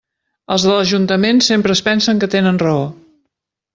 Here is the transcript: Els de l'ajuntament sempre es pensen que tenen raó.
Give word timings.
Els 0.53 0.63
de 0.67 0.71
l'ajuntament 0.77 1.41
sempre 1.49 1.75
es 1.79 1.83
pensen 1.89 2.23
que 2.25 2.31
tenen 2.37 2.59
raó. 2.65 2.85